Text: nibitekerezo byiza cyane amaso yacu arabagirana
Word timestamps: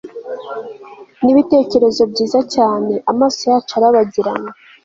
nibitekerezo 1.23 2.03
byiza 2.11 2.39
cyane 2.55 2.93
amaso 3.11 3.41
yacu 3.51 3.73
arabagirana 3.77 4.49